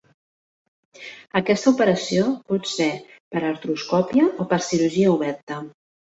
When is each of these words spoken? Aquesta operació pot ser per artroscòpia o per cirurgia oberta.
Aquesta 1.39 1.67
operació 1.73 2.31
pot 2.51 2.65
ser 2.71 2.87
per 3.35 3.41
artroscòpia 3.49 4.25
o 4.45 4.47
per 4.55 4.59
cirurgia 4.69 5.13
oberta. 5.19 5.59